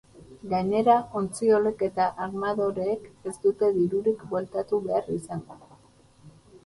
[0.53, 5.61] Gainera, ontziolek eta armadoreek ez dute dirurik bueltatu behar izango.